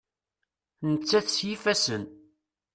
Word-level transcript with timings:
Nettat 0.91 1.27
s 1.35 1.37
yifassen. 1.47 2.03